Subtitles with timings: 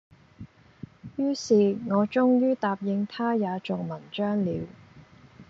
[1.17, 4.65] 于是我終于答應他也做文章了，